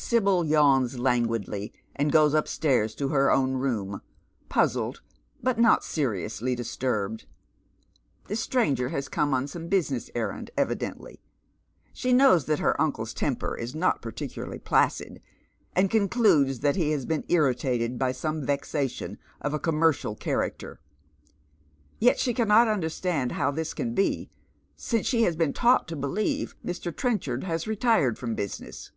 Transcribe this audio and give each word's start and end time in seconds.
Sibyl 0.00 0.44
yawns 0.44 0.96
languidly, 1.00 1.72
and 1.96 2.12
goes 2.12 2.32
upstairs 2.32 2.94
to 2.94 3.08
her 3.08 3.32
own 3.32 3.54
room, 3.54 4.00
puzzled, 4.48 5.00
but 5.42 5.58
not 5.58 5.82
seriously 5.82 6.54
disturbed. 6.54 7.26
This 8.28 8.38
stranger 8.38 8.90
has 8.90 9.08
come 9.08 9.34
on 9.34 9.48
some 9.48 9.66
business 9.66 10.08
en 10.14 10.30
and 10.30 10.50
evidently. 10.56 11.20
She 11.92 12.12
knows 12.12 12.44
that 12.44 12.60
her 12.60 12.76
uncle'a 12.80 13.12
temper 13.12 13.56
is 13.56 13.74
not 13.74 14.00
particularly 14.00 14.60
placid, 14.60 15.20
and 15.74 15.90
concludes 15.90 16.60
that 16.60 16.76
he 16.76 16.92
has 16.92 17.04
been 17.04 17.24
irritated 17.28 17.98
by 17.98 18.12
some 18.12 18.46
vexation 18.46 19.18
of 19.40 19.52
a 19.52 19.58
commercial 19.58 20.14
character. 20.14 20.78
Yet 21.98 22.20
she 22.20 22.32
cannot 22.34 22.68
understand 22.68 23.32
how 23.32 23.50
this 23.50 23.74
can 23.74 23.96
be, 23.96 24.30
since 24.76 25.06
she 25.06 25.24
has 25.24 25.34
been 25.34 25.52
taught 25.52 25.88
to 25.88 25.96
believe 25.96 26.54
that 26.62 26.72
Mr. 26.76 26.96
Trenchard 26.96 27.42
has 27.42 27.66
retired 27.66 28.16
from 28.16 28.36
business. 28.36 28.92